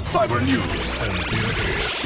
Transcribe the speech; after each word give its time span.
Cyber 0.00 0.40
News. 0.40 0.94
Antena 1.02 1.24
3. 1.30 1.39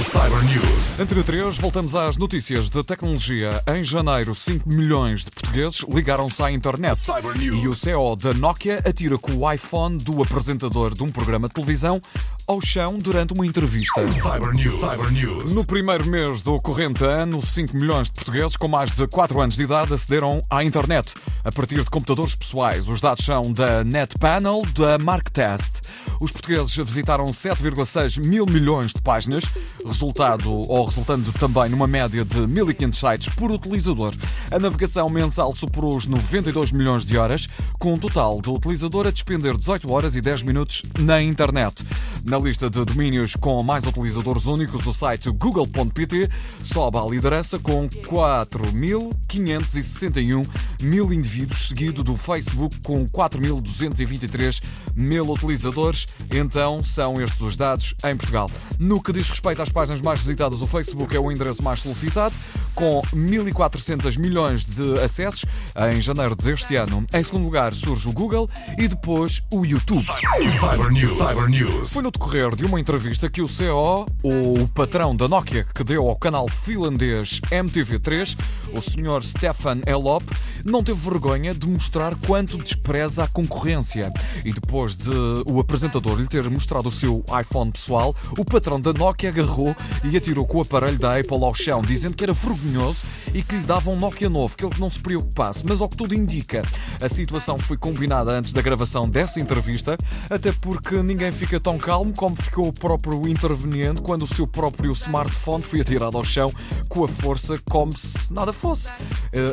Cyber 0.02 0.42
News. 0.42 0.98
Entre 0.98 1.22
3, 1.22 1.56
voltamos 1.58 1.94
às 1.94 2.16
notícias 2.16 2.68
de 2.68 2.82
tecnologia. 2.82 3.62
Em 3.68 3.84
janeiro, 3.84 4.34
5 4.34 4.68
milhões 4.68 5.24
de 5.24 5.30
portugueses 5.30 5.84
ligaram-se 5.88 6.42
à 6.42 6.50
internet. 6.50 6.98
Cyber 6.98 7.38
News. 7.38 7.62
E 7.62 7.68
o 7.68 7.74
CEO 7.76 8.16
da 8.16 8.34
Nokia 8.34 8.78
atira 8.84 9.16
com 9.16 9.32
o 9.36 9.52
iPhone 9.52 9.96
do 9.98 10.20
apresentador 10.20 10.92
de 10.92 11.04
um 11.04 11.08
programa 11.08 11.46
de 11.46 11.54
televisão 11.54 12.00
ao 12.46 12.60
chão 12.60 12.98
durante 12.98 13.32
uma 13.34 13.46
entrevista. 13.46 14.06
Cyber 14.10 14.52
News. 14.52 14.80
Cyber 14.80 15.12
News. 15.12 15.52
No 15.52 15.64
primeiro 15.64 16.06
mês 16.06 16.42
do 16.42 16.60
corrente 16.60 17.04
ano, 17.04 17.40
5 17.40 17.76
milhões 17.76 18.08
de 18.08 18.14
portugueses 18.14 18.56
com 18.56 18.66
mais 18.66 18.90
de 18.90 19.06
4 19.06 19.40
anos 19.40 19.54
de 19.54 19.62
idade 19.62 19.94
acederam 19.94 20.42
à 20.50 20.64
internet 20.64 21.14
a 21.44 21.52
partir 21.52 21.78
de 21.78 21.90
computadores 21.90 22.34
pessoais. 22.34 22.88
Os 22.88 23.00
dados 23.00 23.24
são 23.24 23.52
da 23.52 23.84
NetPanel, 23.84 24.62
da 24.74 24.98
MarkTest. 24.98 25.82
Os 26.20 26.32
portugueses 26.32 26.74
visitaram 26.76 27.26
7,6 27.26 28.18
mil 28.24 28.44
milhões 28.44 28.92
de 28.92 29.00
páginas, 29.00 29.44
resultado 29.84 30.50
ou 30.50 30.84
resultando 30.84 31.32
também 31.32 31.68
numa 31.68 31.86
média 31.86 32.24
de 32.24 32.40
1.500 32.40 32.94
sites 32.94 33.28
por 33.34 33.50
utilizador. 33.50 34.14
A 34.50 34.58
navegação 34.58 35.08
mensal 35.08 35.54
superou 35.54 35.96
os 35.96 36.06
92 36.06 36.72
milhões 36.72 37.04
de 37.04 37.16
horas, 37.16 37.48
com 37.78 37.94
um 37.94 37.98
total 37.98 38.40
de 38.40 38.50
utilizador 38.50 39.06
a 39.06 39.10
despender 39.10 39.56
18 39.56 39.90
horas 39.92 40.16
e 40.16 40.20
10 40.20 40.42
minutos 40.42 40.82
na 40.98 41.22
internet. 41.22 41.84
Na 42.26 42.38
lista 42.38 42.70
de 42.70 42.82
domínios 42.82 43.36
com 43.36 43.62
mais 43.62 43.84
utilizadores 43.84 44.46
únicos, 44.46 44.86
o 44.86 44.94
site 44.94 45.30
google.pt 45.30 46.30
sobe 46.62 46.96
à 46.96 47.02
liderança 47.02 47.58
com 47.58 47.86
4.561 47.86 50.46
mil 50.80 51.12
indivíduos, 51.12 51.68
seguido 51.68 52.02
do 52.02 52.16
Facebook 52.16 52.80
com 52.80 53.04
4.223 53.04 54.62
mil 54.96 55.30
utilizadores. 55.30 56.06
Então, 56.34 56.82
são 56.82 57.20
estes 57.20 57.42
os 57.42 57.58
dados 57.58 57.94
em 58.02 58.16
Portugal. 58.16 58.50
No 58.78 59.02
que 59.02 59.12
diz 59.12 59.28
respeito 59.28 59.60
às 59.60 59.68
páginas 59.68 60.00
mais 60.00 60.20
visitadas, 60.20 60.62
o 60.62 60.66
Facebook 60.66 61.14
é 61.14 61.20
o 61.20 61.30
endereço 61.30 61.62
mais 61.62 61.80
solicitado, 61.80 62.34
com 62.74 63.02
1.400 63.14 64.18
milhões 64.18 64.64
de 64.64 64.98
acessos 65.00 65.44
em 65.92 66.00
janeiro 66.00 66.34
deste 66.34 66.76
ano. 66.76 67.06
Em 67.12 67.22
segundo 67.22 67.44
lugar 67.44 67.72
surge 67.74 68.08
o 68.08 68.12
Google 68.12 68.48
e 68.78 68.88
depois 68.88 69.42
o 69.50 69.64
YouTube. 69.64 70.06
Cyber 70.46 70.90
News. 70.90 71.18
Cyber 71.18 71.48
News. 71.48 71.92
Foi 71.92 72.02
no 72.02 72.10
decorrer 72.10 72.54
de 72.56 72.64
uma 72.64 72.80
entrevista 72.80 73.30
que 73.30 73.42
o 73.42 73.48
CEO, 73.48 74.06
o 74.22 74.68
patrão 74.74 75.14
da 75.14 75.28
Nokia, 75.28 75.64
que 75.74 75.84
deu 75.84 76.08
ao 76.08 76.16
canal 76.16 76.48
finlandês 76.48 77.40
MTV3, 77.50 78.36
o 78.72 78.80
Sr. 78.80 79.22
Stefan 79.22 79.80
Elop, 79.86 80.22
não 80.64 80.82
teve 80.82 80.98
vergonha 80.98 81.54
de 81.54 81.66
mostrar 81.68 82.14
quanto 82.26 82.56
despreza 82.56 83.24
a 83.24 83.28
concorrência. 83.28 84.12
E 84.44 84.52
depois 84.52 84.94
de 84.96 85.10
o 85.46 85.60
apresentador 85.60 86.18
lhe 86.18 86.26
ter 86.26 86.48
mostrado 86.48 86.88
o 86.88 86.92
seu 86.92 87.24
iPhone 87.40 87.70
pessoal, 87.70 88.14
o 88.38 88.44
patrão 88.44 88.80
da 88.80 88.92
Nokia 88.92 89.28
agarrou 89.28 89.76
e 90.02 90.16
atirou 90.16 90.46
com 90.46 90.58
o 90.58 90.62
aparelho 90.62 90.98
da 90.98 91.18
Apple 91.18 91.44
ao 91.44 91.54
chão, 91.54 91.82
dizendo 91.82 92.16
que 92.16 92.24
era 92.24 92.32
vergonhoso 92.32 93.02
e 93.34 93.42
que 93.42 93.56
lhe 93.56 93.62
dava 93.62 93.90
um 93.90 93.96
Nokia 93.96 94.30
novo, 94.30 94.56
que 94.56 94.64
ele 94.64 94.74
não 94.78 94.88
se 94.88 94.98
preocupasse. 94.98 95.64
Mas 95.66 95.80
ao 95.80 95.88
que 95.88 95.96
tudo 95.96 96.14
indica, 96.14 96.62
a 97.00 97.08
situação 97.08 97.58
foi 97.58 97.76
combinada 97.76 98.30
antes 98.30 98.52
da 98.52 98.62
gravação 98.62 99.08
dessa 99.08 99.40
entrevista, 99.40 99.98
até 100.30 100.52
porque 100.52 101.02
ninguém 101.02 101.30
fica 101.30 101.60
tão 101.60 101.78
calmo 101.78 102.12
como 102.14 102.36
ficou 102.36 102.68
o 102.68 102.72
próprio 102.72 103.28
interveniente 103.28 104.00
quando 104.00 104.22
o 104.22 104.26
seu 104.26 104.46
próprio 104.46 104.92
smartphone 104.92 105.62
foi 105.62 105.80
atirado 105.80 106.16
ao 106.16 106.24
chão 106.24 106.52
com 106.94 107.04
a 107.04 107.08
força 107.08 107.60
como 107.68 107.94
se 107.96 108.32
nada 108.32 108.52
fosse. 108.52 108.88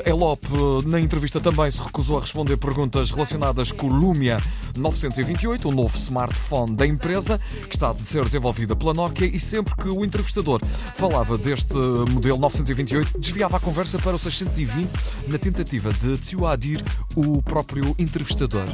Elop, 0.06 0.44
eh, 0.45 0.88
na 0.88 1.00
entrevista, 1.00 1.42
também 1.42 1.72
se 1.72 1.81
recusou 1.81 2.20
a 2.20 2.22
responder 2.22 2.56
perguntas 2.56 3.09
relacionadas 3.09 3.72
com 3.72 3.88
o 3.88 3.89
Lumia 3.89 4.39
928, 4.78 5.67
o 5.67 5.72
novo 5.72 5.97
smartphone 5.97 6.75
da 6.75 6.86
empresa, 6.86 7.39
que 7.67 7.75
está 7.75 7.89
a 7.89 7.95
ser 7.95 8.23
desenvolvida 8.25 8.75
pela 8.75 8.94
Nokia, 8.94 9.25
e 9.25 9.39
sempre 9.39 9.75
que 9.75 9.88
o 9.88 10.06
entrevistador 10.06 10.62
falava 10.94 11.36
deste 11.36 11.73
modelo 11.73 12.38
928, 12.38 13.19
desviava 13.19 13.58
a 13.58 13.59
conversa 13.59 13.97
para 13.97 14.16
o 14.16 14.19
620 14.19 14.92
na 15.28 15.39
tentativa 15.39 15.92
de 15.92 16.17
dissuadir 16.17 16.84
o 17.16 17.41
próprio 17.41 17.96
entrevistador. 17.97 18.68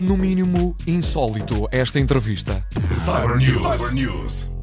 No 0.00 0.16
mínimo, 0.16 0.76
insólito 0.86 1.68
esta 1.72 1.98
entrevista. 1.98 2.64
Cyber 2.88 3.36
News. 3.38 3.62
Cyber 3.62 3.92
News. 3.92 4.61